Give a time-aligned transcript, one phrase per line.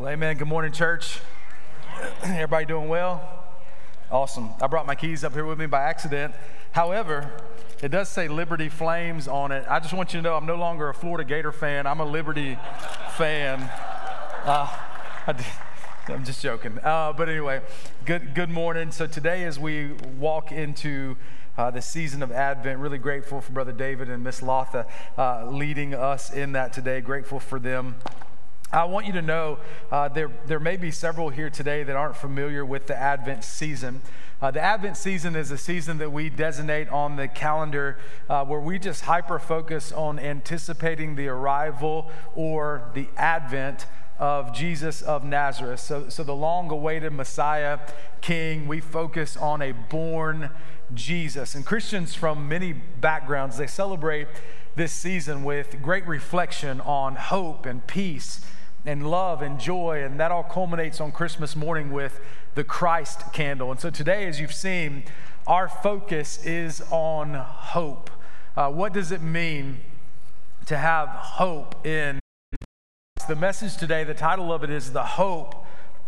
[0.00, 0.38] Well, amen.
[0.38, 1.18] Good morning, church.
[2.22, 3.22] Everybody doing well?
[4.10, 4.48] Awesome.
[4.58, 6.34] I brought my keys up here with me by accident.
[6.72, 7.30] However,
[7.82, 9.66] it does say Liberty Flames on it.
[9.68, 11.86] I just want you to know I'm no longer a Florida Gator fan.
[11.86, 12.56] I'm a Liberty
[13.10, 13.60] fan.
[14.46, 14.74] Uh,
[15.26, 15.44] I,
[16.08, 16.78] am just joking.
[16.82, 17.60] Uh, but anyway,
[18.06, 18.92] good, good morning.
[18.92, 21.18] So today, as we walk into
[21.58, 22.78] uh, the season of Advent.
[22.78, 24.86] Really grateful for Brother David and Miss Latha
[25.18, 27.02] uh, leading us in that today.
[27.02, 27.96] Grateful for them.
[28.72, 29.58] I want you to know
[29.90, 34.00] uh, there, there may be several here today that aren't familiar with the Advent season.
[34.40, 38.60] Uh, the Advent season is a season that we designate on the calendar uh, where
[38.60, 43.86] we just hyper focus on anticipating the arrival or the advent
[44.20, 45.80] of Jesus of Nazareth.
[45.80, 47.80] So, so the long awaited Messiah
[48.20, 50.50] King, we focus on a born
[50.94, 51.56] Jesus.
[51.56, 54.28] And Christians from many backgrounds, they celebrate
[54.76, 58.40] this season with great reflection on hope and peace
[58.84, 60.02] and love and joy.
[60.04, 62.20] And that all culminates on Christmas morning with
[62.54, 63.70] the Christ candle.
[63.70, 65.04] And so today, as you've seen,
[65.46, 68.10] our focus is on hope.
[68.56, 69.80] Uh, what does it mean
[70.66, 72.18] to have hope in
[73.28, 74.04] the message today?
[74.04, 75.59] The title of it is The Hope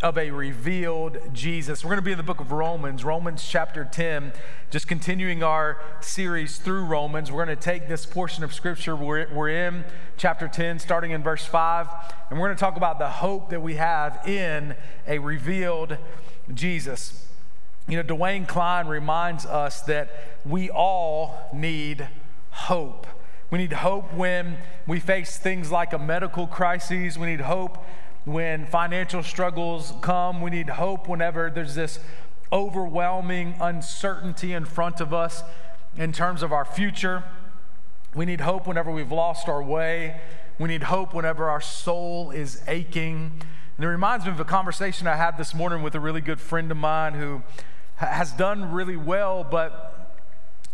[0.03, 1.85] of a Revealed Jesus.
[1.85, 4.33] We're going to be in the book of Romans, Romans chapter 10,
[4.69, 7.31] just continuing our series through Romans.
[7.31, 9.85] We're going to take this portion of scripture we're, in,
[10.17, 11.87] chapter 10, starting in verse 5,
[12.31, 14.75] and we're going to talk about the hope that we have in
[15.07, 15.97] a revealed
[16.53, 17.25] Jesus.
[17.87, 20.11] You know, Dwayne Klein reminds us that
[20.45, 22.09] we all need
[22.51, 23.07] hope.
[23.53, 24.57] We need hope when
[24.87, 27.17] we face things like a medical crisis.
[27.17, 27.85] We need hope
[28.25, 30.41] when financial struggles come.
[30.41, 31.99] We need hope whenever there's this
[32.53, 35.43] overwhelming uncertainty in front of us
[35.97, 37.25] in terms of our future.
[38.15, 40.21] We need hope whenever we've lost our way.
[40.59, 43.33] We need hope whenever our soul is aching.
[43.77, 46.41] And it reminds me of a conversation I had this morning with a really good
[46.41, 47.43] friend of mine who
[47.97, 50.21] has done really well, but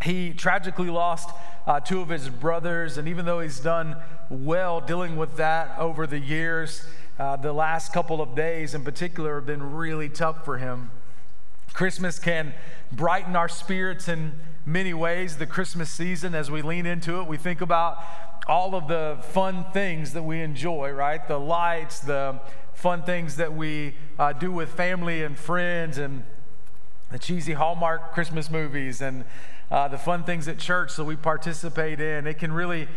[0.03, 1.31] he tragically lost
[1.69, 2.97] uh, two of his brothers.
[2.97, 3.97] And even though he's done
[4.31, 6.83] well dealing with that over the years,
[7.19, 10.91] uh, the last couple of days in particular have been really tough for him.
[11.75, 12.55] Christmas can
[12.91, 14.33] brighten our spirits in
[14.65, 17.29] many ways, the Christmas season, as we lean into it.
[17.29, 18.03] We think about
[18.47, 21.27] all of the fun things that we enjoy, right?
[21.29, 22.41] The lights, the
[22.73, 26.25] fun things that we uh, do with family and friends, and
[27.13, 29.25] the cheesy Hallmark Christmas movies, and
[29.71, 32.27] uh, the fun things at church that we participate in.
[32.27, 32.89] It can really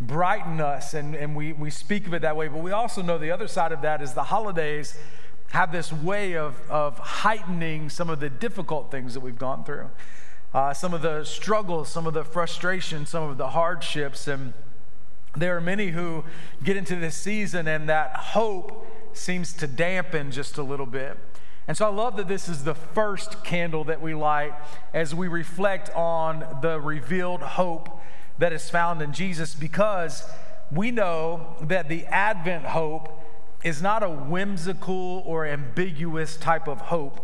[0.00, 2.48] brighten us, and, and we, we speak of it that way.
[2.48, 4.96] But we also know the other side of that is the holidays
[5.50, 9.90] have this way of, of heightening some of the difficult things that we've gone through,
[10.54, 14.28] uh, some of the struggles, some of the frustration, some of the hardships.
[14.28, 14.54] And
[15.36, 16.24] there are many who
[16.62, 21.18] get into this season, and that hope seems to dampen just a little bit.
[21.70, 24.54] And so I love that this is the first candle that we light
[24.92, 28.00] as we reflect on the revealed hope
[28.40, 30.28] that is found in Jesus because
[30.72, 33.22] we know that the Advent hope
[33.62, 37.20] is not a whimsical or ambiguous type of hope.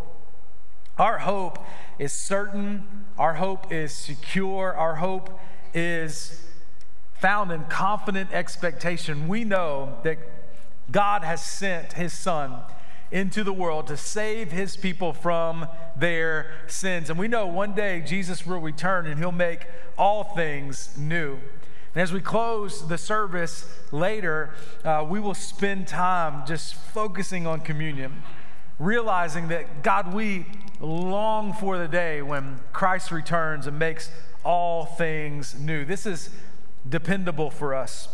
[0.96, 1.58] Our hope
[1.98, 5.40] is certain, our hope is secure, our hope
[5.74, 6.40] is
[7.14, 9.26] found in confident expectation.
[9.26, 10.18] We know that
[10.92, 12.60] God has sent his Son
[13.10, 17.08] into the world to save his people from their sins.
[17.10, 21.38] And we know one day Jesus will return and he'll make all things new.
[21.94, 24.50] And as we close the service later,
[24.84, 28.22] uh, we will spend time just focusing on communion,
[28.78, 30.44] realizing that God, we
[30.80, 34.10] long for the day when Christ returns and makes
[34.44, 35.84] all things new.
[35.84, 36.30] This is
[36.86, 38.08] dependable for us.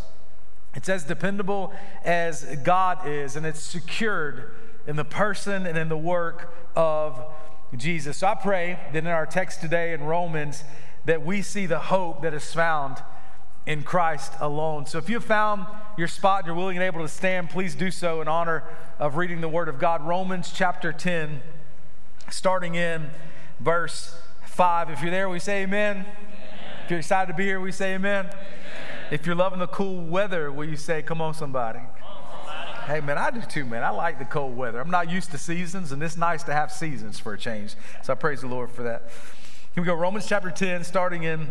[0.75, 1.73] It's as dependable
[2.03, 4.55] as God is, and it's secured
[4.87, 7.19] in the person and in the work of
[7.75, 8.17] Jesus.
[8.17, 10.63] So I pray that in our text today in Romans
[11.05, 12.97] that we see the hope that is found
[13.65, 14.85] in Christ alone.
[14.85, 15.65] So if you have found
[15.97, 18.63] your spot and you're willing and able to stand, please do so in honor
[18.99, 20.05] of reading the Word of God.
[20.05, 21.41] Romans chapter 10,
[22.29, 23.09] starting in
[23.59, 24.17] verse
[24.47, 24.89] 5.
[24.89, 25.97] If you're there, we say amen.
[25.97, 26.07] amen.
[26.83, 28.25] If you're excited to be here, we say amen.
[28.25, 28.37] amen.
[29.11, 31.79] If you're loving the cool weather, will you say, come on, somebody?
[32.85, 33.81] Hey, man, I do too, man.
[33.81, 34.81] I like the cold weather.
[34.81, 37.75] I'm not used to seasons, and it's nice to have seasons for a change.
[38.03, 39.09] So I praise the Lord for that.
[39.73, 39.93] Here we go.
[39.95, 41.47] Romans chapter 10, starting in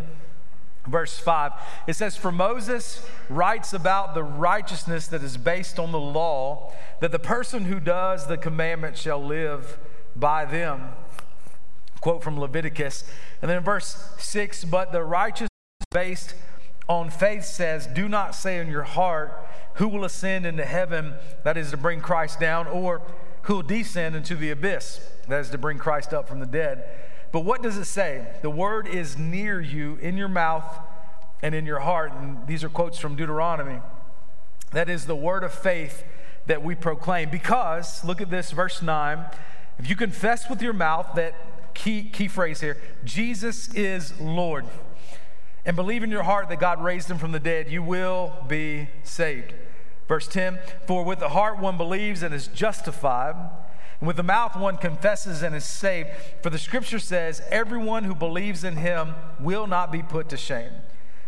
[0.85, 1.53] verse 5.
[1.87, 7.11] It says, For Moses writes about the righteousness that is based on the law, that
[7.11, 9.79] the person who does the commandment shall live
[10.15, 10.89] by them.
[11.99, 13.05] Quote from Leviticus.
[13.41, 15.49] And then in verse 6, But the righteousness
[15.89, 16.35] based
[16.87, 21.57] on faith says, Do not say in your heart, Who will ascend into heaven, that
[21.57, 23.01] is to bring Christ down, or
[23.43, 26.85] who will descend into the abyss, that is to bring Christ up from the dead.
[27.31, 28.27] But what does it say?
[28.41, 30.79] The word is near you, in your mouth
[31.41, 32.13] and in your heart.
[32.13, 33.81] And these are quotes from Deuteronomy.
[34.71, 36.03] That is the word of faith
[36.45, 37.29] that we proclaim.
[37.29, 39.25] Because, look at this, verse 9.
[39.79, 41.33] If you confess with your mouth that
[41.73, 44.65] key, key phrase here, Jesus is Lord,
[45.65, 48.89] and believe in your heart that God raised him from the dead, you will be
[49.03, 49.53] saved.
[50.07, 53.35] Verse 10 For with the heart one believes and is justified,
[53.99, 56.09] and with the mouth one confesses and is saved.
[56.41, 60.71] For the scripture says, Everyone who believes in him will not be put to shame.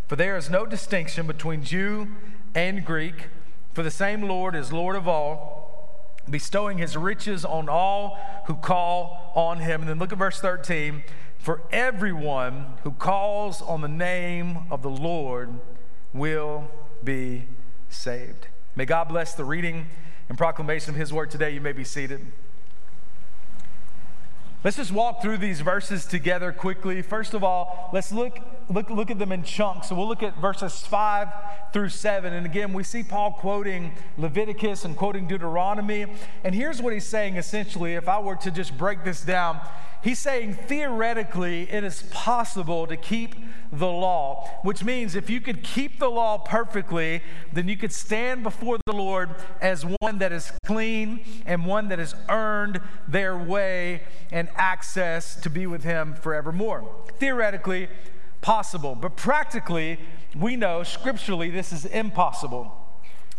[0.07, 2.07] For there is no distinction between Jew
[2.53, 3.29] and Greek,
[3.73, 9.31] for the same Lord is Lord of all, bestowing his riches on all who call
[9.35, 9.81] on him.
[9.81, 11.03] And then look at verse 13.
[11.45, 15.59] For everyone who calls on the name of the Lord
[16.12, 16.71] will
[17.03, 17.45] be
[17.88, 18.47] saved.
[18.75, 19.86] May God bless the reading
[20.27, 21.51] and proclamation of his word today.
[21.51, 22.21] You may be seated.
[24.63, 27.03] Let's just walk through these verses together quickly.
[27.03, 28.39] First of all, let's look,
[28.69, 29.89] look, look at them in chunks.
[29.89, 31.27] So we'll look at verses 5
[31.73, 32.33] through 7.
[32.33, 36.06] And again, we see Paul quoting Leviticus and quoting Deuteronomy.
[36.44, 39.59] And here's what he's saying essentially, if I were to just break this down,
[40.01, 43.35] he's saying theoretically it is possible to keep
[43.71, 47.21] the law, which means if you could keep the law perfectly,
[47.51, 52.00] then you could stand before the Lord as one that is clean and one that
[52.00, 56.89] has earned their way and access to be with Him forevermore.
[57.19, 57.89] Theoretically,
[58.45, 59.97] possible, but practically,
[60.36, 62.71] we know scripturally this is impossible.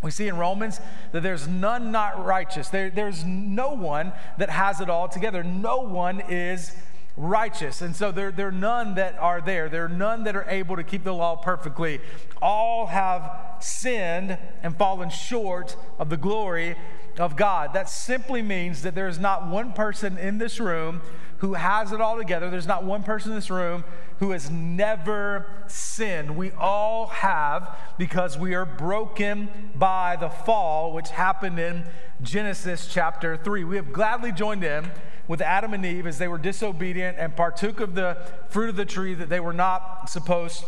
[0.03, 0.81] We see in Romans
[1.13, 2.71] that there's none not righteous.
[2.71, 5.45] There, there's no one that has it all together.
[5.45, 6.73] No one is
[7.17, 7.83] righteous.
[7.83, 9.69] And so there, there are none that are there.
[9.69, 12.01] There are none that are able to keep the law perfectly.
[12.43, 13.31] All have
[13.61, 16.75] sinned and fallen short of the glory
[17.19, 17.73] of God.
[17.73, 21.01] That simply means that there is not one person in this room
[21.39, 22.51] who has it all together.
[22.51, 23.85] There's not one person in this room
[24.19, 26.37] who has never sinned.
[26.37, 31.85] We all have because we are broken by the fall, which happened in
[32.23, 33.65] Genesis chapter 3.
[33.65, 34.91] We have gladly joined in
[35.29, 38.17] with Adam and Eve as they were disobedient and partook of the
[38.49, 40.65] fruit of the tree that they were not supposed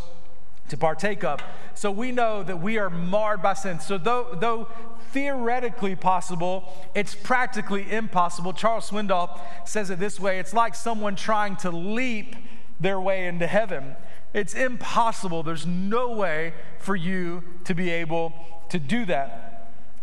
[0.68, 1.40] to partake of.
[1.74, 3.80] So we know that we are marred by sin.
[3.80, 4.68] So though, though
[5.12, 8.52] theoretically possible, it's practically impossible.
[8.52, 12.36] Charles Swindoll says it this way it's like someone trying to leap
[12.80, 13.96] their way into heaven.
[14.34, 15.42] It's impossible.
[15.42, 18.32] There's no way for you to be able
[18.68, 19.48] to do that.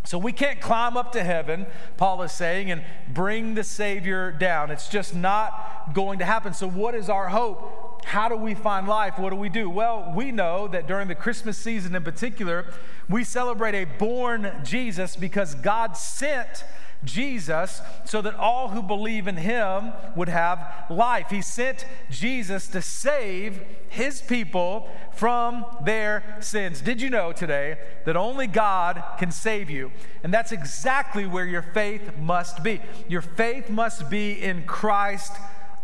[0.05, 1.65] So we can't climb up to heaven,
[1.97, 4.69] Paul is saying, and bring the Savior down.
[4.69, 6.53] It's just not going to happen.
[6.53, 7.84] So, what is our hope?
[8.05, 9.17] How do we find life?
[9.17, 9.67] What do we do?
[9.67, 12.65] Well, we know that during the Christmas season in particular,
[13.09, 16.63] we celebrate a born Jesus because God sent
[17.03, 21.27] Jesus so that all who believe in him would have life.
[21.29, 26.81] He sent Jesus to save his people from their sins.
[26.81, 29.91] Did you know today that only God can save you?
[30.23, 32.81] And that's exactly where your faith must be.
[33.07, 35.33] Your faith must be in Christ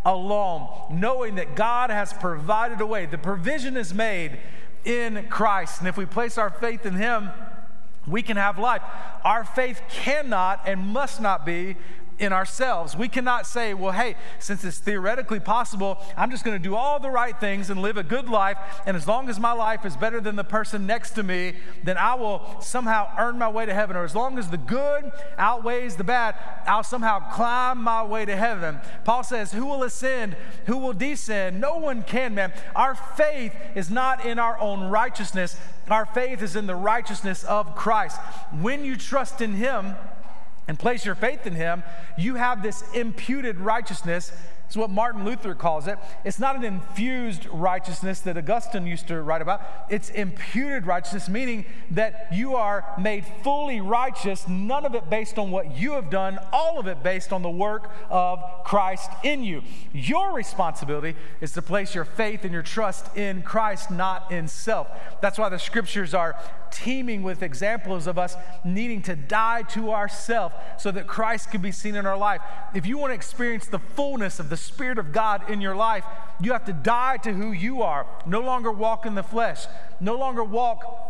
[0.06, 3.06] alone, knowing that God has provided a way.
[3.06, 4.40] The provision is made
[4.84, 5.80] in Christ.
[5.80, 7.30] And if we place our faith in him,
[8.08, 8.82] we can have life.
[9.24, 11.78] Our faith cannot and must not be
[12.22, 12.96] in ourselves.
[12.96, 17.00] We cannot say, well, hey, since it's theoretically possible, I'm just going to do all
[17.00, 18.58] the right things and live a good life.
[18.86, 21.98] And as long as my life is better than the person next to me, then
[21.98, 23.98] I will somehow earn my way to heaven.
[23.98, 26.36] Or as long as the good outweighs the bad,
[26.68, 28.80] I'll somehow climb my way to heaven.
[29.04, 30.38] Paul says, who will ascend?
[30.68, 31.60] Who will descend?
[31.60, 32.54] No one can, man.
[32.76, 35.58] Our faith is not in our own righteousness.
[35.90, 38.20] Our faith is in the righteousness of Christ.
[38.60, 39.96] When you trust in Him,
[40.68, 41.84] and place your faith in him,
[42.18, 44.32] you have this imputed righteousness
[44.72, 46.00] it's what Martin Luther calls it.
[46.24, 49.62] It's not an infused righteousness that Augustine used to write about.
[49.90, 55.52] It's imputed righteousness, meaning that you are made fully righteous, none of it based on
[55.52, 59.62] what you have done, all of it based on the work of Christ in you.
[59.92, 64.88] Your responsibility is to place your faith and your trust in Christ, not in self.
[65.22, 66.38] That's why the scriptures are
[66.72, 71.72] teeming with examples of us needing to die to ourself so that Christ can be
[71.72, 72.42] seen in our life.
[72.74, 76.06] If you want to experience the fullness of the Spirit of God in your life,
[76.40, 78.06] you have to die to who you are.
[78.26, 79.66] No longer walk in the flesh.
[80.00, 81.02] No longer walk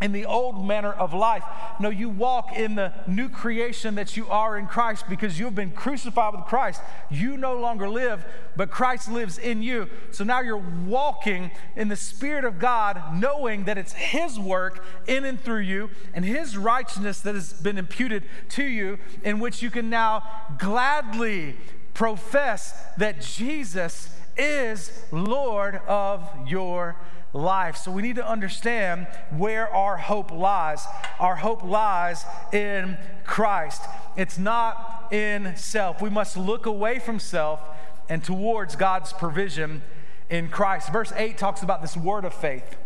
[0.00, 1.44] in the old manner of life.
[1.80, 5.70] No, you walk in the new creation that you are in Christ because you've been
[5.70, 6.82] crucified with Christ.
[7.10, 8.24] You no longer live,
[8.56, 9.88] but Christ lives in you.
[10.10, 15.24] So now you're walking in the Spirit of God, knowing that it's His work in
[15.24, 19.70] and through you and His righteousness that has been imputed to you, in which you
[19.70, 20.22] can now
[20.58, 21.56] gladly
[21.94, 26.96] profess that Jesus is Lord of your
[27.32, 27.76] life.
[27.76, 30.84] So we need to understand where our hope lies.
[31.18, 33.82] Our hope lies in Christ,
[34.16, 36.02] it's not in self.
[36.02, 37.60] We must look away from self
[38.08, 39.82] and towards God's provision
[40.28, 40.92] in Christ.
[40.92, 42.76] Verse 8 talks about this word of faith.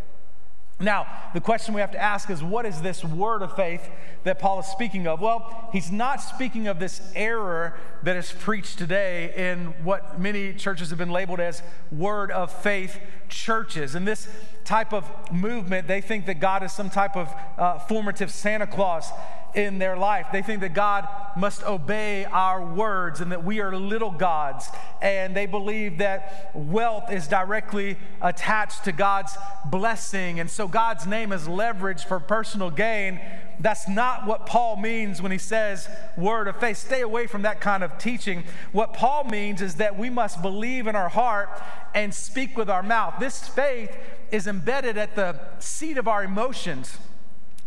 [0.81, 3.89] Now, the question we have to ask is what is this word of faith
[4.23, 5.21] that Paul is speaking of?
[5.21, 10.91] Well, he's not speaking of this error that is preached today in what many churches
[10.91, 13.97] have been labeled as word of faith churches.
[13.97, 14.29] And this
[14.69, 19.11] type of movement, they think that God is some type of uh, formative Santa Claus
[19.55, 20.27] in their life.
[20.31, 24.69] They think that God must obey our words and that we are little gods.
[25.01, 30.39] And they believe that wealth is directly attached to God's blessing.
[30.39, 33.21] And so God's name is leveraged for personal gain.
[33.61, 36.77] That's not what Paul means when he says word of faith.
[36.77, 38.45] Stay away from that kind of teaching.
[38.73, 41.49] What Paul means is that we must believe in our heart
[41.95, 43.15] and speak with our mouth.
[43.19, 43.97] This faith
[44.31, 46.99] is embedded at the seat of our emotions.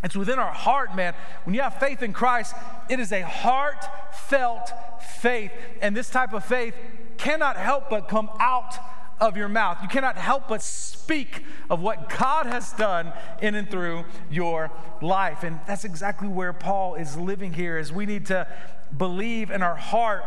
[0.03, 1.13] It's within our heart, man.
[1.43, 2.55] When you have faith in Christ,
[2.89, 4.71] it is a heartfelt
[5.19, 5.51] faith.
[5.81, 6.73] And this type of faith
[7.17, 8.75] cannot help but come out
[9.19, 9.77] of your mouth.
[9.83, 15.43] You cannot help but speak of what God has done in and through your life.
[15.43, 18.47] And that's exactly where Paul is living here is we need to
[18.97, 20.23] believe in our heart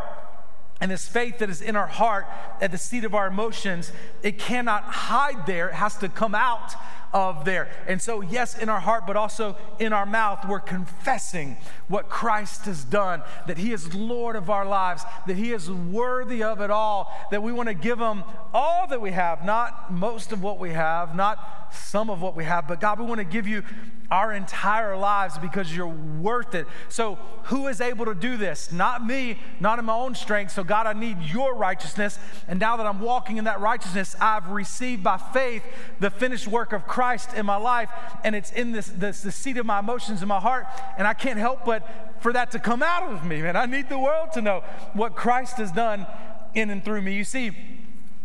[0.80, 2.26] and this faith that is in our heart
[2.60, 5.68] at the seat of our emotions, it cannot hide there.
[5.68, 6.74] It has to come out
[7.14, 7.68] of there.
[7.86, 11.56] And so, yes, in our heart, but also in our mouth, we're confessing
[11.86, 16.42] what Christ has done, that He is Lord of our lives, that He is worthy
[16.42, 20.32] of it all, that we want to give Him all that we have, not most
[20.32, 23.24] of what we have, not some of what we have, but God, we want to
[23.24, 23.62] give you
[24.10, 26.66] our entire lives because you're worth it.
[26.88, 28.70] So, who is able to do this?
[28.70, 30.52] Not me, not in my own strength.
[30.52, 32.18] So, God, I need your righteousness.
[32.46, 35.62] And now that I'm walking in that righteousness, I've received by faith
[36.00, 37.03] the finished work of Christ
[37.36, 37.90] in my life.
[38.24, 40.66] And it's in this, this the seat of my emotions in my heart.
[40.98, 41.86] And I can't help but
[42.20, 43.56] for that to come out of me, man.
[43.56, 44.62] I need the world to know
[44.94, 46.06] what Christ has done
[46.54, 47.14] in and through me.
[47.14, 47.52] You see,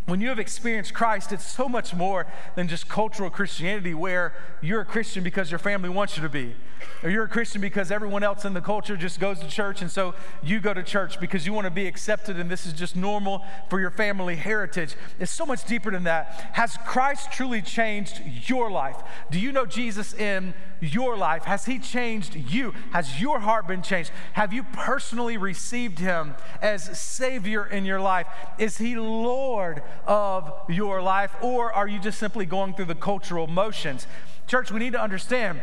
[0.09, 2.25] when you have experienced Christ, it's so much more
[2.55, 6.55] than just cultural Christianity where you're a Christian because your family wants you to be.
[7.03, 9.91] Or you're a Christian because everyone else in the culture just goes to church, and
[9.91, 12.95] so you go to church because you want to be accepted, and this is just
[12.95, 14.95] normal for your family heritage.
[15.19, 16.49] It's so much deeper than that.
[16.53, 18.97] Has Christ truly changed your life?
[19.31, 21.43] Do you know Jesus in your life?
[21.43, 22.73] Has He changed you?
[22.91, 24.11] Has your heart been changed?
[24.33, 28.27] Have you personally received Him as Savior in your life?
[28.57, 33.47] Is He Lord of your life, or are you just simply going through the cultural
[33.47, 34.07] motions?
[34.47, 35.61] Church, we need to understand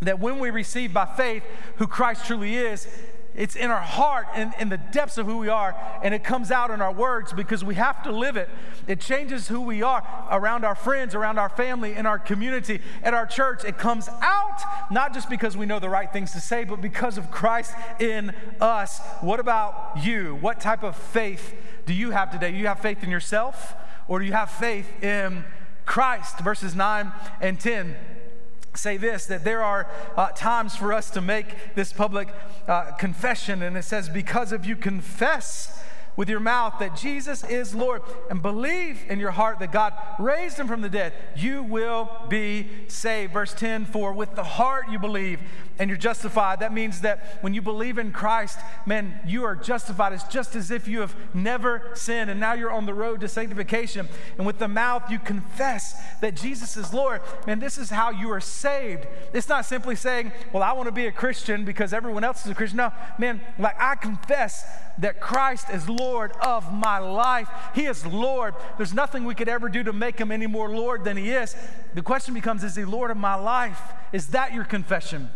[0.00, 1.42] that when we receive by faith
[1.76, 2.86] who Christ truly is,
[3.36, 6.50] it's in our heart and in the depths of who we are, and it comes
[6.50, 8.48] out in our words because we have to live it.
[8.86, 13.12] It changes who we are around our friends, around our family, in our community, at
[13.12, 13.62] our church.
[13.64, 17.18] It comes out not just because we know the right things to say, but because
[17.18, 19.00] of Christ in us.
[19.20, 20.36] What about you?
[20.36, 22.56] What type of faith do you have today?
[22.56, 23.74] You have faith in yourself,
[24.08, 25.44] or do you have faith in
[25.84, 26.38] Christ?
[26.40, 27.12] Verses 9
[27.42, 27.96] and 10
[28.76, 32.28] say this that there are uh, times for us to make this public
[32.68, 35.82] uh, confession, and it says, Because of you confess
[36.16, 40.58] with your mouth that Jesus is Lord and believe in your heart that God raised
[40.58, 43.34] him from the dead, you will be saved.
[43.34, 45.40] Verse 10 For with the heart you believe
[45.78, 46.60] and you're justified.
[46.60, 50.14] That means that when you believe in Christ, man, you are justified.
[50.14, 53.28] It's just as if you have never sinned and now you're on the road to
[53.28, 54.08] sanctification.
[54.38, 57.20] And with the mouth you confess that Jesus is Lord.
[57.46, 59.06] Man, this is how you are saved.
[59.34, 62.50] It's not simply saying, well, I want to be a Christian because everyone else is
[62.50, 62.78] a Christian.
[62.78, 64.64] No, man, like I confess
[64.98, 66.05] that Christ is Lord
[66.42, 67.48] of my life.
[67.74, 68.54] He is Lord.
[68.76, 71.56] There's nothing we could ever do to make him any more Lord than he is.
[71.94, 73.80] The question becomes is he Lord of my life?
[74.12, 75.30] Is that your confession?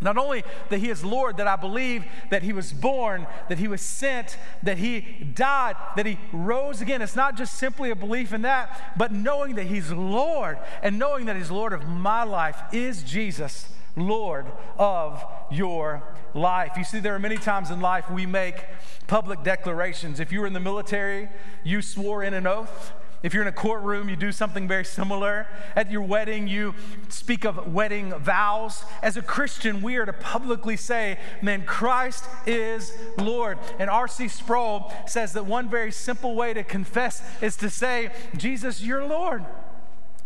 [0.00, 3.68] Not only that he is Lord, that I believe that he was born, that he
[3.68, 7.02] was sent, that he died, that he rose again.
[7.02, 11.26] It's not just simply a belief in that, but knowing that he's Lord and knowing
[11.26, 14.46] that he's Lord of my life is Jesus Lord
[14.78, 16.02] of your
[16.34, 16.72] life.
[16.76, 18.64] You see, there are many times in life we make
[19.06, 20.20] public declarations.
[20.20, 21.28] If you were in the military,
[21.64, 25.46] you swore in an oath If you're in a courtroom, you do something very similar.
[25.76, 26.74] At your wedding, you
[27.08, 28.84] speak of wedding vows.
[29.00, 33.58] As a Christian, we are to publicly say, Man, Christ is Lord.
[33.78, 34.26] And R.C.
[34.28, 39.46] Sproul says that one very simple way to confess is to say, Jesus, you're Lord.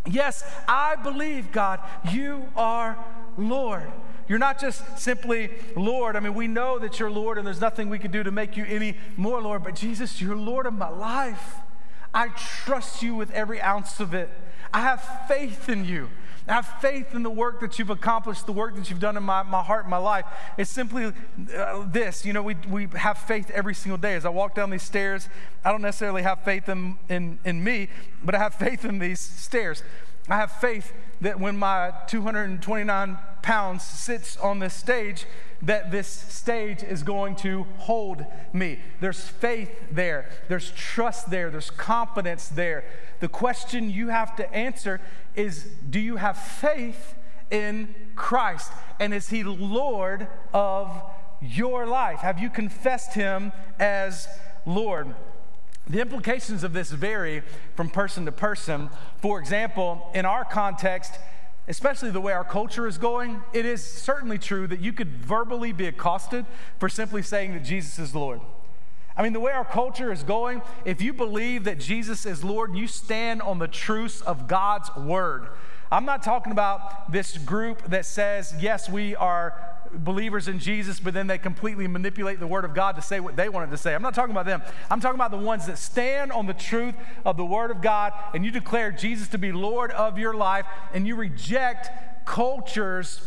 [0.06, 1.80] Yes, I believe, God,
[2.11, 3.04] you are
[3.37, 3.90] Lord.
[4.28, 6.16] You're not just simply Lord.
[6.16, 8.57] I mean, we know that you're Lord and there's nothing we can do to make
[8.57, 11.57] you any more Lord, but Jesus, you're Lord of my life.
[12.12, 14.31] I trust you with every ounce of it.
[14.73, 16.09] I have faith in you.
[16.49, 19.23] I have faith in the work that you've accomplished, the work that you've done in
[19.23, 20.26] my, my heart, my life.
[20.57, 21.12] It's simply
[21.57, 22.25] uh, this.
[22.25, 24.14] You know, we, we have faith every single day.
[24.14, 25.28] As I walk down these stairs,
[25.64, 27.88] I don't necessarily have faith in, in, in me,
[28.23, 29.83] but I have faith in these stairs.
[30.28, 35.25] I have faith that when my 229 pounds sits on this stage,
[35.62, 38.80] that this stage is going to hold me.
[39.00, 42.85] There's faith there, there's trust there, there's confidence there.
[43.21, 45.00] The question you have to answer
[45.35, 47.14] is do you have faith
[47.50, 48.73] in Christ?
[48.99, 51.02] And is He Lord of
[51.40, 52.18] your life?
[52.21, 54.26] Have you confessed Him as
[54.66, 55.14] Lord?
[55.88, 57.43] The implications of this vary
[57.76, 58.90] from person to person.
[59.19, 61.14] For example, in our context,
[61.69, 65.73] especially the way our culture is going, it is certainly true that you could verbally
[65.73, 66.45] be accosted
[66.78, 68.40] for simply saying that Jesus is Lord.
[69.16, 72.76] I mean, the way our culture is going, if you believe that Jesus is Lord,
[72.76, 75.49] you stand on the truths of God's word.
[75.90, 81.14] I'm not talking about this group that says, yes, we are believers in Jesus, but
[81.14, 83.95] then they completely manipulate the Word of God to say what they wanted to say.
[83.95, 84.62] I'm not talking about them.
[84.90, 88.12] I'm talking about the ones that stand on the truth of the Word of God
[88.35, 91.90] and you declare Jesus to be Lord of your life and you reject
[92.26, 93.21] culture's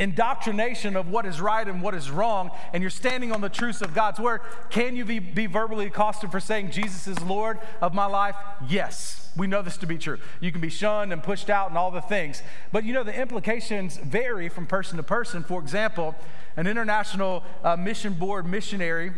[0.00, 3.82] indoctrination of what is right and what is wrong, and you're standing on the truths
[3.82, 4.40] of God's word,
[4.70, 8.34] can you be, be verbally accosted for saying Jesus is Lord of my life?
[8.66, 9.30] Yes.
[9.36, 10.18] We know this to be true.
[10.40, 12.42] You can be shunned and pushed out and all the things.
[12.72, 15.44] But you know, the implications vary from person to person.
[15.44, 16.16] For example,
[16.56, 19.12] an international uh, mission board missionary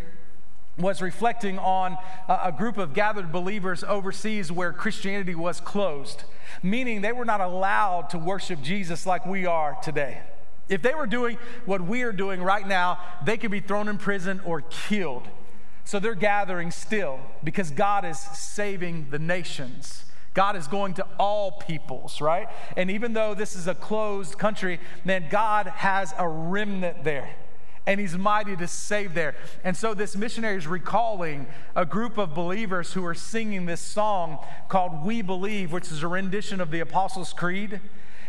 [0.79, 1.97] was reflecting on
[2.29, 6.25] a, a group of gathered believers overseas where Christianity was closed,
[6.63, 10.21] meaning they were not allowed to worship Jesus like we are today.
[10.73, 11.37] If they were doing
[11.67, 15.29] what we are doing right now, they could be thrown in prison or killed.
[15.85, 20.07] So they're gathering still because God is saving the nations.
[20.33, 22.49] God is going to all peoples, right?
[22.75, 27.29] And even though this is a closed country, man, God has a remnant there.
[27.87, 29.35] And he's mighty to save there.
[29.65, 34.39] And so this missionary is recalling a group of believers who are singing this song
[34.71, 37.81] called We Believe, which is a rendition of the Apostles' Creed.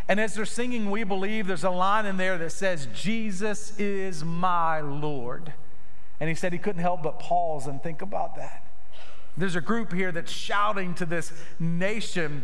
[0.08, 4.24] And as they're singing We Believe, there's a line in there that says, Jesus is
[4.24, 5.54] my Lord.
[6.20, 8.66] And he said he couldn't help but pause and think about that.
[9.38, 12.44] There's a group here that's shouting to this nation,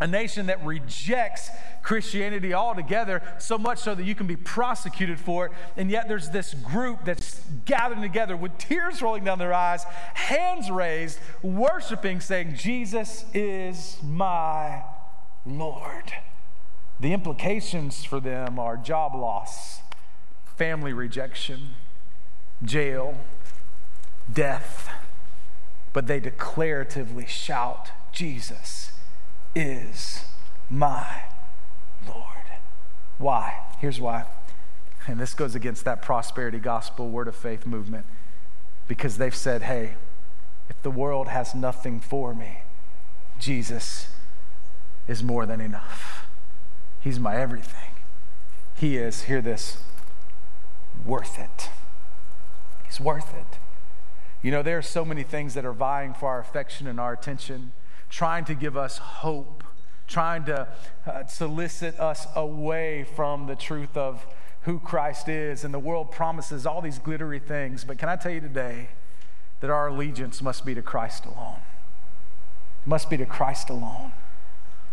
[0.00, 1.50] a nation that rejects
[1.82, 5.52] Christianity altogether, so much so that you can be prosecuted for it.
[5.76, 10.70] And yet there's this group that's gathered together with tears rolling down their eyes, hands
[10.70, 14.82] raised, worshiping, saying, Jesus is my
[15.44, 16.12] Lord.
[16.98, 19.80] The implications for them are job loss,
[20.56, 21.74] family rejection,
[22.64, 23.16] jail,
[24.32, 24.90] death
[25.96, 28.92] but they declaratively shout, Jesus
[29.54, 30.26] is
[30.68, 31.22] my
[32.06, 32.44] Lord.
[33.16, 33.60] Why?
[33.78, 34.26] Here's why.
[35.06, 38.04] And this goes against that prosperity gospel word of faith movement
[38.86, 39.94] because they've said, hey,
[40.68, 42.58] if the world has nothing for me,
[43.40, 44.08] Jesus
[45.08, 46.25] is more than enough.
[47.06, 47.92] He's my everything.
[48.74, 49.78] He is, hear this,
[51.04, 51.70] worth it.
[52.84, 53.60] He's worth it.
[54.42, 57.12] You know, there are so many things that are vying for our affection and our
[57.12, 57.70] attention,
[58.10, 59.62] trying to give us hope,
[60.08, 60.66] trying to
[61.06, 64.26] uh, solicit us away from the truth of
[64.62, 65.62] who Christ is.
[65.62, 67.84] And the world promises all these glittery things.
[67.84, 68.88] But can I tell you today
[69.60, 71.60] that our allegiance must be to Christ alone?
[72.84, 74.10] It must be to Christ alone.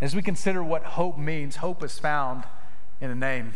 [0.01, 2.43] As we consider what hope means, hope is found
[2.99, 3.53] in a name.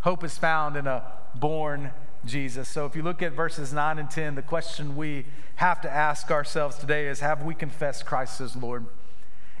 [0.00, 1.92] Hope is found in a born
[2.24, 2.68] Jesus.
[2.68, 6.30] So if you look at verses 9 and 10, the question we have to ask
[6.30, 8.86] ourselves today is Have we confessed Christ as Lord?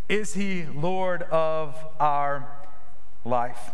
[0.08, 2.48] Is he Lord of our
[3.24, 3.70] life?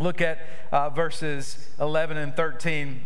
[0.00, 0.38] Look at
[0.72, 3.00] uh, verses 11 and 13.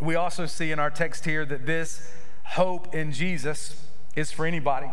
[0.00, 2.10] We also see in our text here that this
[2.44, 4.90] hope in Jesus is for anybody.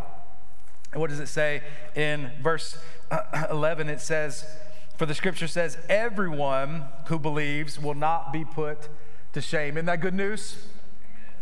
[0.91, 1.61] And what does it say
[1.95, 2.77] in verse
[3.49, 3.89] 11?
[3.89, 4.45] It says,
[4.97, 8.89] For the scripture says, Everyone who believes will not be put
[9.33, 9.77] to shame.
[9.77, 10.67] Isn't that good news?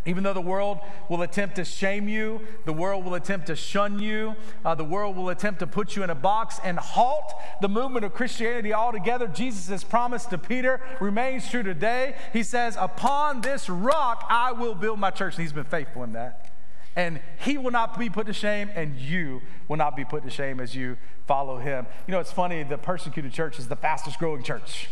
[0.05, 3.99] Even though the world will attempt to shame you, the world will attempt to shun
[3.99, 7.67] you, uh, the world will attempt to put you in a box and halt the
[7.67, 12.15] movement of Christianity altogether, Jesus' promise to Peter remains true today.
[12.31, 15.35] He says, Upon this rock I will build my church.
[15.35, 16.48] And he's been faithful in that.
[16.99, 20.29] And he will not be put to shame, and you will not be put to
[20.29, 21.88] shame as you follow him.
[22.05, 24.89] You know, it's funny, the persecuted church is the fastest growing church.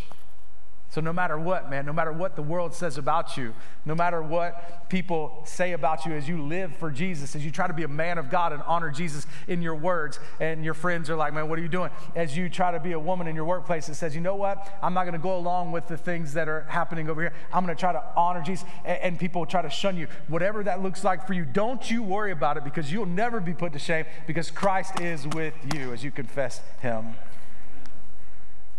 [0.90, 3.54] So, no matter what, man, no matter what the world says about you,
[3.86, 7.68] no matter what people say about you as you live for Jesus, as you try
[7.68, 11.10] to be a man of God and honor Jesus in your words, and your friends
[11.10, 11.92] are like, man, what are you doing?
[12.16, 14.66] As you try to be a woman in your workplace that says, you know what?
[14.82, 17.34] I'm not going to go along with the things that are happening over here.
[17.52, 20.08] I'm going to try to honor Jesus, and, and people try to shun you.
[20.30, 23.54] Whatever that looks like for you, don't you worry about it because you'll never be
[23.54, 27.16] put to shame because Christ is with you as you confess Him.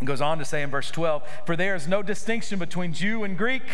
[0.00, 3.24] It goes on to say in verse 12, For there is no distinction between Jew
[3.24, 3.64] and Greek,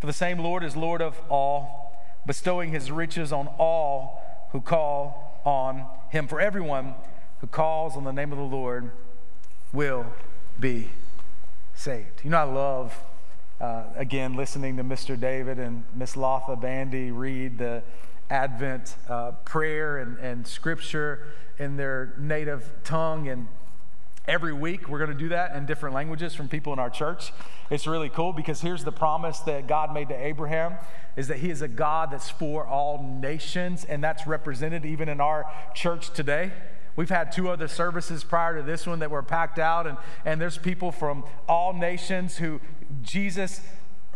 [0.00, 1.96] for the same Lord is Lord of all,
[2.26, 6.26] bestowing his riches on all who call on him.
[6.26, 6.94] For everyone
[7.40, 8.90] who calls on the name of the Lord
[9.72, 10.06] will
[10.58, 10.90] be
[11.74, 12.22] saved.
[12.24, 13.02] You know, I love,
[13.60, 15.18] uh, again, listening to Mr.
[15.18, 17.82] David and Miss Latha Bandy read the
[18.30, 21.26] Advent uh, prayer and, and scripture
[21.58, 23.28] in their native tongue.
[23.28, 23.48] And
[24.28, 27.32] Every week, we're going to do that in different languages from people in our church.
[27.70, 30.76] It's really cool because here's the promise that God made to Abraham
[31.16, 35.20] is that he is a God that's for all nations, and that's represented even in
[35.20, 36.52] our church today.
[36.94, 40.40] We've had two other services prior to this one that were packed out, and, and
[40.40, 42.60] there's people from all nations who
[43.02, 43.60] Jesus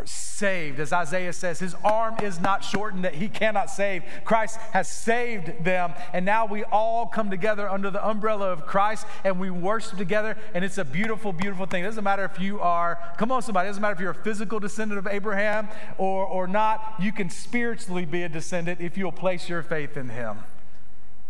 [0.04, 0.78] saved.
[0.78, 4.02] As Isaiah says, his arm is not shortened that he cannot save.
[4.24, 5.94] Christ has saved them.
[6.12, 10.37] And now we all come together under the umbrella of Christ and we worship together.
[10.54, 11.82] And it's a beautiful, beautiful thing.
[11.82, 14.14] It doesn't matter if you are, come on, somebody, it doesn't matter if you're a
[14.14, 16.94] physical descendant of Abraham or, or not.
[17.00, 20.38] You can spiritually be a descendant if you'll place your faith in him.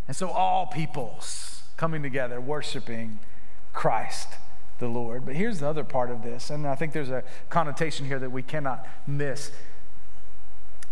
[0.09, 3.19] And so all peoples coming together, worshiping
[3.73, 4.29] Christ
[4.79, 5.25] the Lord.
[5.25, 8.31] But here's the other part of this, and I think there's a connotation here that
[8.31, 9.51] we cannot miss.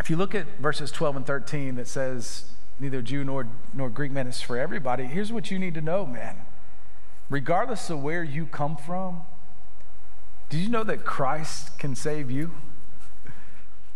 [0.01, 4.13] If you look at verses 12 and 13 that says, neither Jew nor, nor Greek
[4.13, 6.37] man is for everybody, here's what you need to know, man.
[7.31, 9.23] Regardless of where you come from,
[10.51, 12.53] did you know that Christ can save you?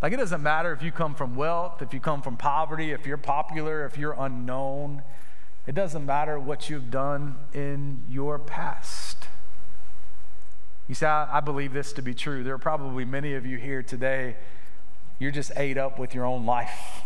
[0.00, 3.04] Like, it doesn't matter if you come from wealth, if you come from poverty, if
[3.04, 5.02] you're popular, if you're unknown.
[5.66, 9.27] It doesn't matter what you've done in your past.
[10.88, 12.42] You see, I, I believe this to be true.
[12.42, 14.36] There are probably many of you here today,
[15.18, 17.02] you're just ate up with your own life.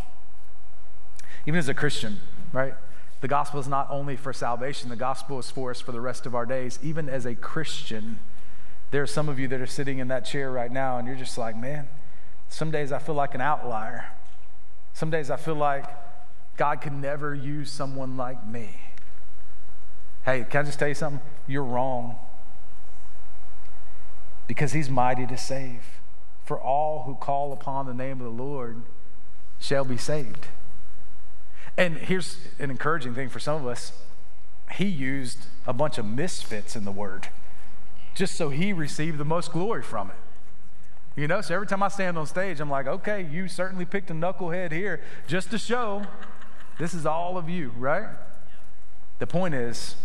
[1.47, 2.21] Even as a Christian,
[2.53, 2.75] right?
[3.21, 6.27] The gospel is not only for salvation, the gospel is for us for the rest
[6.27, 6.79] of our days.
[6.83, 8.21] Even as a Christian,
[8.93, 11.17] there are some of you that are sitting in that chair right now, and you're
[11.17, 11.89] just like, man,
[12.49, 14.13] some days I feel like an outlier.
[14.93, 15.87] Some days I feel like
[16.57, 18.77] God could never use someone like me.
[20.25, 21.21] Hey, can I just tell you something?
[21.49, 22.17] You're wrong
[24.53, 25.83] because he's mighty to save.
[26.45, 28.83] For all who call upon the name of the Lord
[29.59, 30.49] shall be saved.
[31.79, 33.93] And here's an encouraging thing for some of us
[34.73, 37.29] he used a bunch of misfits in the word
[38.15, 40.17] just so he received the most glory from it.
[41.19, 44.11] You know, so every time I stand on stage, I'm like, okay, you certainly picked
[44.11, 46.03] a knucklehead here just to show
[46.79, 48.11] this is all of you, right?
[49.19, 49.97] The point is,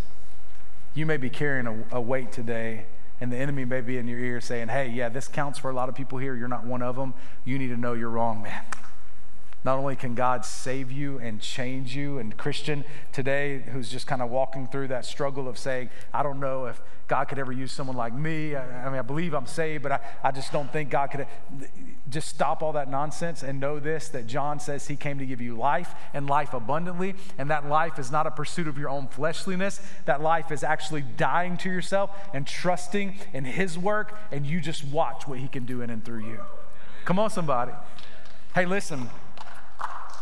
[0.93, 2.85] you may be carrying a, a weight today
[3.19, 5.73] and the enemy may be in your ear saying, hey, yeah, this counts for a
[5.73, 6.35] lot of people here.
[6.35, 7.13] You're not one of them.
[7.45, 8.63] You need to know you're wrong, man.
[9.67, 14.21] Not only can God save you and change you, and Christian today who's just kind
[14.21, 17.73] of walking through that struggle of saying, I don't know if God could ever use
[17.73, 18.55] someone like me.
[18.55, 21.27] I, I mean, I believe I'm saved, but I, I just don't think God could.
[22.09, 25.41] Just stop all that nonsense and know this that John says he came to give
[25.41, 27.15] you life and life abundantly.
[27.37, 29.81] And that life is not a pursuit of your own fleshliness.
[30.05, 34.85] That life is actually dying to yourself and trusting in his work, and you just
[34.85, 36.39] watch what he can do in and through you.
[37.03, 37.73] Come on, somebody.
[38.55, 39.09] Hey, listen,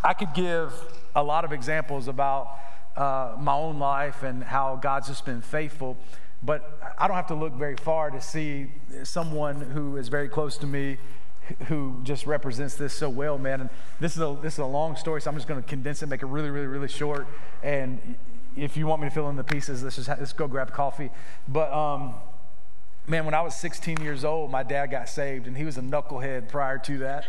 [0.06, 0.72] I could give
[1.16, 2.60] a lot of examples about
[2.96, 5.98] uh, my own life and how God's just been faithful,
[6.44, 10.58] but I don't have to look very far to see someone who is very close
[10.60, 10.98] to me
[11.68, 13.62] who just represents this so well, man.
[13.62, 16.04] And this is a this is a long story, so I'm just going to condense
[16.04, 17.28] it, make it really, really, really short.
[17.64, 18.16] And
[18.56, 21.10] if you want me to fill in the pieces, let's just let's go grab coffee.
[21.48, 22.14] But um,
[23.08, 25.82] man, when I was 16 years old, my dad got saved, and he was a
[25.82, 27.26] knucklehead prior to that.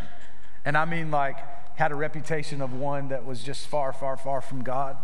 [0.67, 1.39] And I mean, like,
[1.77, 4.97] had a reputation of one that was just far, far, far from God.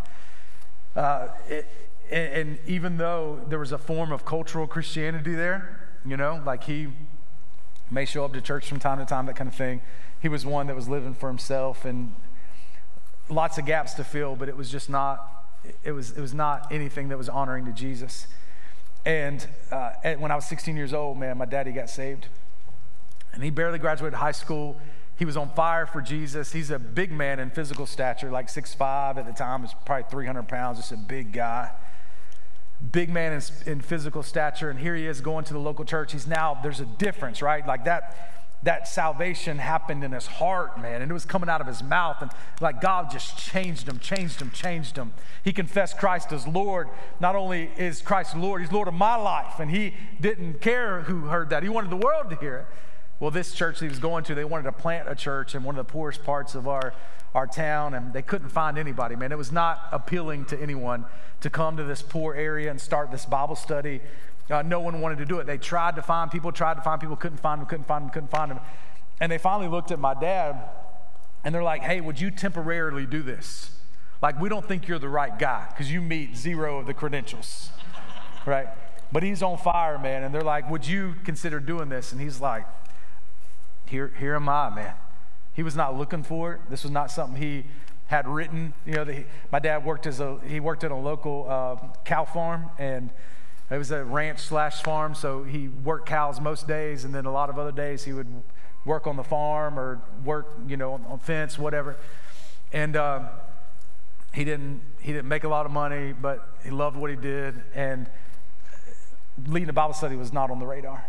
[0.96, 1.66] Uh, it,
[2.11, 6.88] and even though there was a form of cultural Christianity there, you know, like he
[7.90, 9.80] may show up to church from time to time, that kind of thing.
[10.20, 12.14] he was one that was living for himself and
[13.28, 15.46] lots of gaps to fill, but it was just not,
[15.85, 18.26] it was, it was not anything that was honoring to Jesus.
[19.04, 22.28] And uh, when I was 16 years old, man, my daddy got saved.
[23.32, 24.78] And he barely graduated high school.
[25.22, 26.50] He was on fire for Jesus.
[26.50, 30.48] He's a big man in physical stature, like 6'5 at the time, was probably 300
[30.48, 31.70] pounds, just a big guy.
[32.90, 34.68] Big man in, in physical stature.
[34.68, 36.11] And here he is going to the local church.
[36.11, 37.64] He's now, there's a difference, right?
[37.64, 41.68] Like that that salvation happened in his heart, man, and it was coming out of
[41.68, 42.16] his mouth.
[42.20, 42.30] And
[42.61, 45.12] like God just changed him, changed him, changed him.
[45.44, 46.88] He confessed Christ as Lord.
[47.20, 49.61] Not only is Christ Lord, he's Lord of my life.
[49.61, 52.66] And he didn't care who heard that, he wanted the world to hear it.
[53.22, 55.78] Well, this church he was going to, they wanted to plant a church in one
[55.78, 56.92] of the poorest parts of our,
[57.37, 59.30] our town, and they couldn't find anybody, man.
[59.30, 61.04] It was not appealing to anyone
[61.40, 64.00] to come to this poor area and start this Bible study
[64.50, 65.46] uh, no one wanted to do it.
[65.46, 68.11] They tried to find people, tried to find people, couldn't find them, couldn't find them,
[68.11, 68.58] couldn't find them.
[69.20, 70.61] And they finally looked at my dad
[71.44, 73.70] and they're like, hey, would you temporarily do this?
[74.20, 77.70] Like, we don't think you're the right guy because you meet zero of the credentials,
[78.46, 78.66] right?
[79.12, 80.24] But he's on fire, man.
[80.24, 82.11] And they're like, would you consider doing this?
[82.11, 82.66] And he's like,
[83.87, 84.95] here, here am I, man.
[85.55, 86.61] He was not looking for it.
[86.71, 87.64] This was not something he
[88.07, 88.75] had written.
[88.87, 92.25] You know, the, my dad worked as a, he worked at a local uh, cow
[92.25, 93.11] farm and
[93.73, 97.33] it was a ranch slash farm, so he worked cows most days, and then a
[97.33, 98.29] lot of other days he would
[98.85, 101.97] work on the farm or work, you know, on, on fence, whatever.
[102.75, 103.29] And uh,
[104.35, 107.62] he didn't he didn't make a lot of money, but he loved what he did,
[107.75, 108.11] and
[109.47, 111.07] leading a Bible study was not on the radar.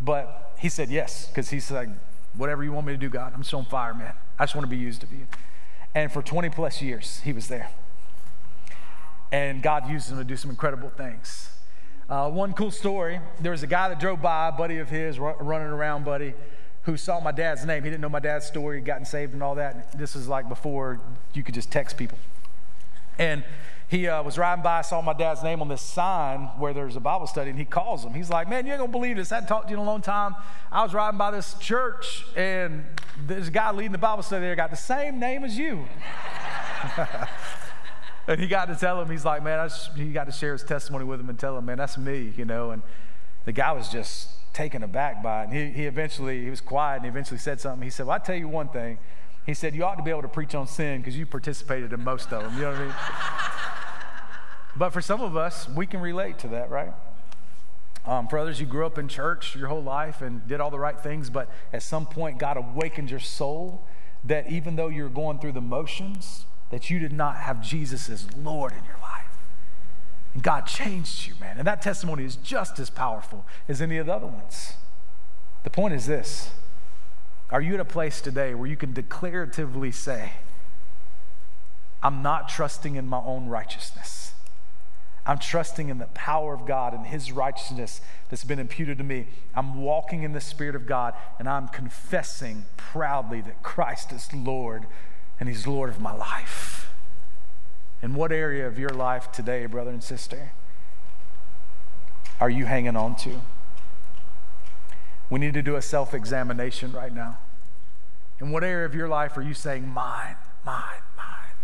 [0.00, 1.88] But he said yes, because he's like,
[2.36, 4.12] whatever you want me to do, God, I'm so on fire, man.
[4.38, 5.26] I just want to be used of you.
[5.94, 7.70] And for 20 plus years, he was there.
[9.32, 11.50] And God used him to do some incredible things.
[12.10, 15.18] Uh, one cool story there was a guy that drove by, a buddy of his,
[15.18, 16.34] running around, buddy,
[16.82, 17.82] who saw my dad's name.
[17.84, 19.96] He didn't know my dad's story, gotten saved and all that.
[19.98, 21.00] This was like before
[21.32, 22.18] you could just text people.
[23.18, 23.44] And
[23.90, 27.00] he uh, was riding by, saw my dad's name on this sign where there's a
[27.00, 28.14] Bible study, and he calls him.
[28.14, 29.32] He's like, Man, you ain't gonna believe this.
[29.32, 30.36] I hadn't talked to you in a long time.
[30.70, 32.84] I was riding by this church, and
[33.28, 35.86] a guy leading the Bible study there, got the same name as you.
[38.28, 41.04] and he got to tell him, he's like, man, he got to share his testimony
[41.04, 42.70] with him and tell him, man, that's me, you know.
[42.70, 42.82] And
[43.44, 45.48] the guy was just taken aback by it.
[45.48, 47.82] And he, he eventually, he was quiet and he eventually said something.
[47.82, 48.98] He said, well, i tell you one thing.
[49.46, 52.04] He said, you ought to be able to preach on sin because you participated in
[52.04, 52.54] most of them.
[52.54, 52.94] You know what I mean?
[54.76, 56.92] But for some of us, we can relate to that, right?
[58.06, 60.78] Um, for others, you grew up in church your whole life and did all the
[60.78, 63.86] right things, but at some point, God awakened your soul
[64.24, 68.32] that even though you're going through the motions, that you did not have Jesus as
[68.36, 69.20] Lord in your life.
[70.34, 71.58] And God changed you, man.
[71.58, 74.74] And that testimony is just as powerful as any of the other ones.
[75.64, 76.50] The point is this
[77.50, 80.32] Are you at a place today where you can declaratively say,
[82.02, 84.29] I'm not trusting in my own righteousness?
[85.30, 89.28] I'm trusting in the power of God and His righteousness that's been imputed to me.
[89.54, 94.86] I'm walking in the Spirit of God and I'm confessing proudly that Christ is Lord
[95.38, 96.92] and He's Lord of my life.
[98.02, 100.50] In what area of your life today, brother and sister,
[102.40, 103.40] are you hanging on to?
[105.30, 107.38] We need to do a self examination right now.
[108.40, 110.34] In what area of your life are you saying, mine,
[110.66, 111.54] mine, mine?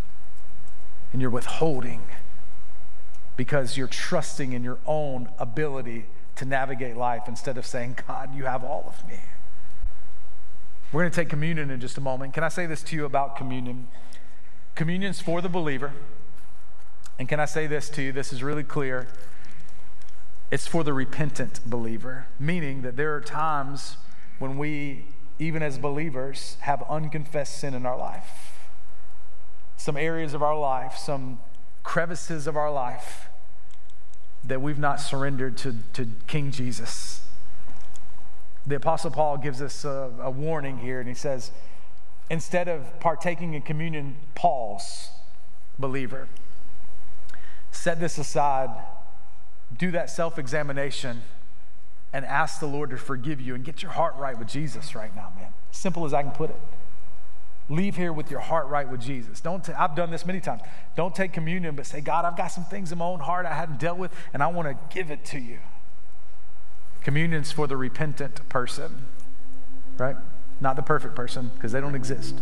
[1.12, 2.02] And you're withholding
[3.36, 8.44] because you're trusting in your own ability to navigate life instead of saying, God, you
[8.44, 9.18] have all of me.
[10.92, 12.32] We're going to take communion in just a moment.
[12.32, 13.88] Can I say this to you about communion?
[14.74, 15.92] Communion's for the believer.
[17.18, 18.12] And can I say this to you?
[18.12, 19.08] This is really clear.
[20.50, 23.96] It's for the repentant believer, meaning that there are times
[24.38, 25.06] when we,
[25.38, 28.60] even as believers, have unconfessed sin in our life.
[29.76, 31.40] Some areas of our life, some
[31.86, 33.28] crevices of our life
[34.44, 37.22] that we've not surrendered to, to King Jesus
[38.66, 41.52] the Apostle Paul gives us a, a warning here, and he says,
[42.28, 45.10] instead of partaking in communion, pause,
[45.78, 46.26] believer.
[47.70, 48.70] Set this aside,
[49.76, 51.22] do that self examination,
[52.12, 55.14] and ask the Lord to forgive you and get your heart right with Jesus right
[55.14, 55.52] now, man.
[55.70, 56.60] Simple as I can put it.
[57.68, 59.40] Leave here with your heart right with Jesus.
[59.40, 60.62] Don't i I've done this many times.
[60.96, 63.54] Don't take communion, but say, God, I've got some things in my own heart I
[63.54, 65.58] hadn't dealt with, and I want to give it to you.
[67.02, 69.06] Communion's for the repentant person,
[69.98, 70.16] right?
[70.60, 72.36] Not the perfect person, because they don't exist.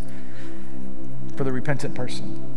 [1.35, 2.55] For the repentant person.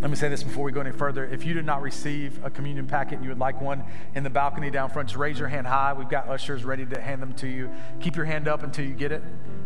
[0.00, 1.26] Let me say this before we go any further.
[1.26, 3.82] If you did not receive a communion packet and you would like one
[4.14, 5.92] in the balcony down front, just raise your hand high.
[5.92, 7.68] We've got ushers ready to hand them to you.
[8.00, 9.22] Keep your hand up until you get it,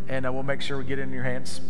[0.09, 1.61] and uh, we'll make sure we get it in your hands.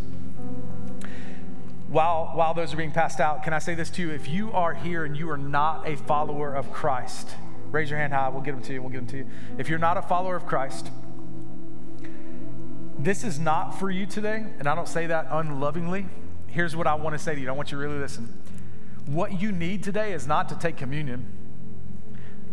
[1.93, 4.13] While, while those are being passed out, can I say this to you?
[4.13, 7.29] If you are here and you are not a follower of Christ,
[7.71, 8.31] raise your hand high.
[8.31, 8.81] We'll get them to you.
[8.81, 9.27] We'll get them to you.
[9.59, 10.91] If you're not a follower of Christ,
[12.99, 16.07] this is not for you today, and I don't say that unlovingly.
[16.47, 17.51] Here's what I want to say to you.
[17.51, 18.41] I want you to really listen.
[19.05, 21.27] What you need today is not to take communion,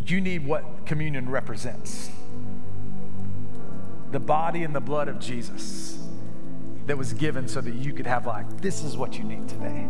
[0.05, 2.11] you need what communion represents
[4.11, 5.98] the body and the blood of Jesus
[6.89, 8.47] that was given so that you could have life.
[8.61, 9.87] This is what you need today.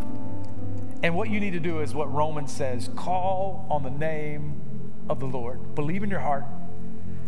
[1.01, 4.61] And what you need to do is what Romans says call on the name
[5.07, 5.75] of the Lord.
[5.75, 6.43] Believe in your heart,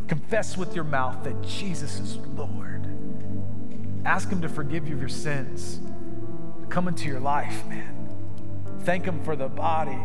[0.09, 2.85] confess with your mouth that Jesus is Lord.
[4.03, 5.79] Ask Him to forgive you of your sins,
[6.67, 8.09] come into your life, man.
[8.81, 10.01] Thank Him for the body,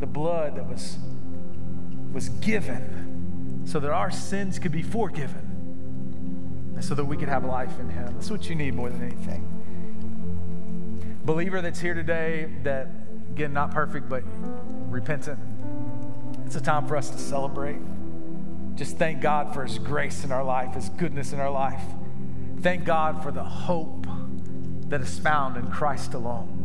[0.00, 0.96] the blood that was,
[2.14, 5.45] was given so that our sins could be forgiven
[6.80, 8.14] so that we could have life in Him.
[8.14, 9.52] That's what you need more than anything.
[11.24, 12.88] Believer that's here today, that,
[13.30, 14.22] again, not perfect, but
[14.88, 15.38] repentant,
[16.44, 17.80] it's a time for us to celebrate.
[18.76, 21.82] Just thank God for His grace in our life, His goodness in our life.
[22.60, 24.06] Thank God for the hope
[24.88, 26.56] that is found in Christ alone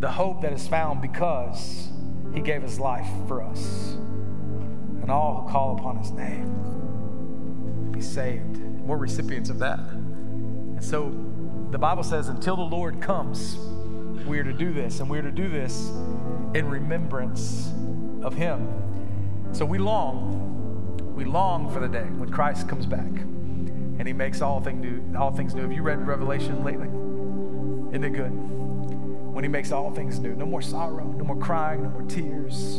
[0.00, 1.88] the hope that is found because
[2.32, 3.94] he gave his life for us.
[5.02, 6.54] And all who call upon his name
[7.90, 8.67] be saved.
[8.88, 9.78] We're recipients of that.
[9.78, 11.14] And so
[11.70, 13.56] the Bible says, until the Lord comes,
[14.26, 15.88] we are to do this, and we are to do this
[16.54, 17.70] in remembrance
[18.22, 18.66] of him.
[19.52, 24.40] So we long, we long for the day when Christ comes back and he makes
[24.40, 25.62] all, thing new, all things new.
[25.62, 26.88] Have you read Revelation lately?
[27.90, 28.32] Isn't it good?
[29.38, 30.34] when He makes all things new.
[30.34, 32.78] No more sorrow, no more crying, no more tears.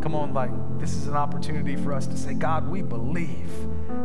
[0.00, 3.50] Come on, like, this is an opportunity for us to say, God, we believe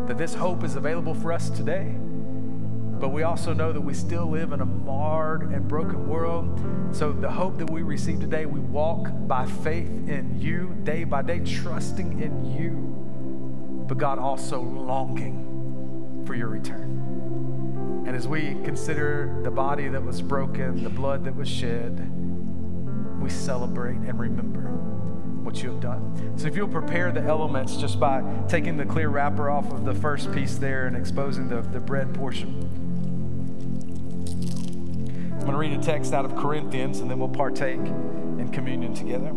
[0.07, 1.95] that this hope is available for us today.
[2.99, 6.59] But we also know that we still live in a marred and broken world.
[6.91, 11.21] So, the hope that we receive today, we walk by faith in you, day by
[11.21, 18.03] day, trusting in you, but God also longing for your return.
[18.07, 21.99] And as we consider the body that was broken, the blood that was shed,
[23.21, 24.84] we celebrate and remember
[25.45, 26.33] what you have done.
[26.37, 29.93] So if you'll prepare the elements just by taking the clear wrapper off of the
[29.93, 32.69] first piece there and exposing the, the bread portion.
[35.33, 38.93] I'm going to read a text out of Corinthians and then we'll partake in communion
[38.93, 39.31] together.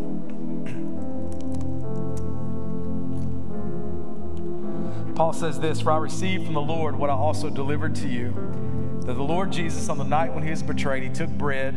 [5.14, 8.32] Paul says this For I received from the Lord what I also delivered to you
[9.04, 11.74] that the Lord Jesus, on the night when he was betrayed, he took bread.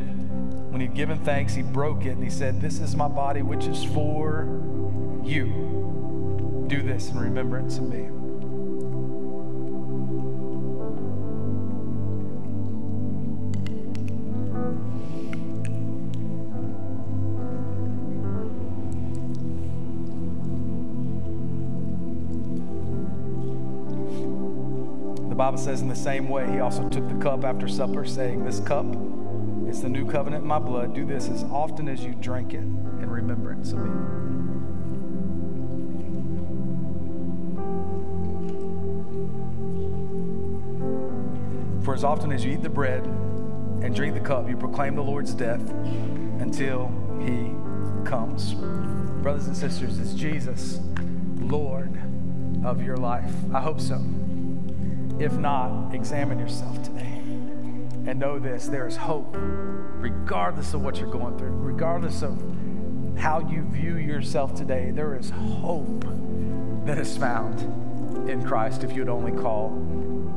[0.71, 3.65] When he'd given thanks, he broke it and he said, This is my body, which
[3.65, 4.47] is for
[5.21, 6.65] you.
[6.67, 8.07] Do this in remembrance of me.
[25.27, 28.45] The Bible says, in the same way, he also took the cup after supper, saying,
[28.45, 28.86] This cup
[29.71, 30.93] is the new covenant in my blood.
[30.93, 33.89] Do this as often as you drink it in remembrance of me.
[41.86, 45.03] For as often as you eat the bread and drink the cup, you proclaim the
[45.03, 45.62] Lord's death
[46.41, 47.55] until he
[48.03, 48.53] comes.
[49.23, 50.81] Brothers and sisters, is Jesus
[51.39, 51.97] Lord
[52.65, 53.34] of your life?
[53.53, 54.03] I hope so.
[55.17, 57.20] If not, examine yourself today
[58.05, 62.41] and know this there is hope, regardless of what you're going through, regardless of
[63.17, 64.91] how you view yourself today.
[64.91, 66.05] There is hope
[66.85, 67.59] that is found
[68.29, 69.67] in Christ if you'd only call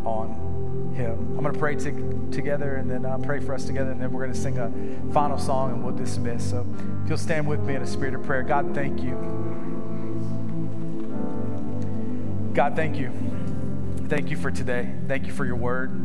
[0.05, 1.13] on Him.
[1.37, 4.13] I'm going to pray to, together and then uh, pray for us together, and then
[4.13, 4.71] we're going to sing a
[5.13, 6.51] final song and we'll dismiss.
[6.51, 6.67] So
[7.03, 9.15] if you'll stand with me in a spirit of prayer, God, thank you.
[12.53, 13.11] God, thank you.
[14.09, 14.95] Thank you for today.
[15.09, 16.04] Thank you for your word.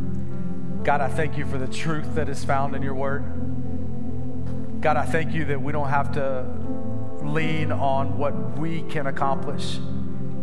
[0.83, 3.23] God, I thank you for the truth that is found in your word.
[4.81, 6.45] God, I thank you that we don't have to
[7.21, 9.77] lean on what we can accomplish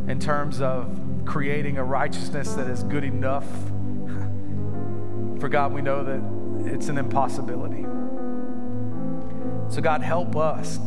[0.08, 3.46] in terms of creating a righteousness that is good enough.
[5.40, 7.86] For God, we know that it's an impossibility.
[9.74, 10.78] So, God, help us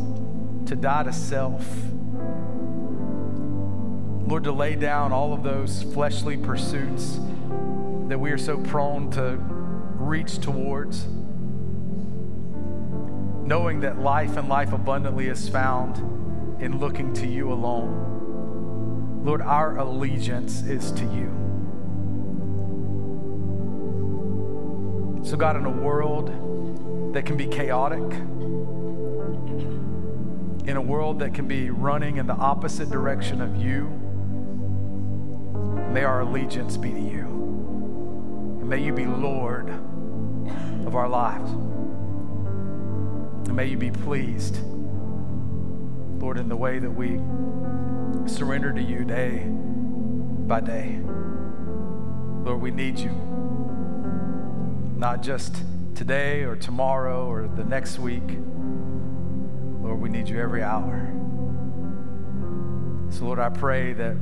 [0.68, 1.66] to die to self
[4.30, 7.20] Lord, to lay down all of those fleshly pursuits
[8.10, 9.38] that we are so prone to
[10.00, 11.06] reach towards.
[13.50, 15.98] knowing that life and life abundantly is found
[16.62, 19.22] in looking to you alone.
[19.26, 21.34] Lord, our allegiance is to you.
[25.24, 26.28] So, God, in a world
[27.16, 28.04] that can be chaotic,
[30.68, 33.88] in a world that can be running in the opposite direction of you,
[35.92, 37.19] may our allegiance be to you.
[38.70, 39.68] May you be Lord
[40.86, 41.50] of our lives.
[43.48, 44.60] And may you be pleased,
[46.22, 47.20] Lord, in the way that we
[48.32, 51.00] surrender to you day by day.
[52.44, 53.10] Lord, we need you
[54.96, 55.64] not just
[55.96, 58.38] today or tomorrow or the next week.
[59.82, 61.12] Lord, we need you every hour.
[63.10, 64.16] So, Lord, I pray that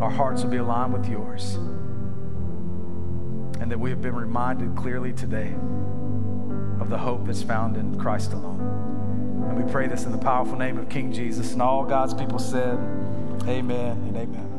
[0.00, 1.58] our hearts will be aligned with yours
[3.70, 5.54] and that we have been reminded clearly today
[6.80, 8.58] of the hope that's found in Christ alone.
[9.48, 11.52] And we pray this in the powerful name of King Jesus.
[11.52, 12.76] And all God's people said,
[13.46, 14.49] Amen and amen.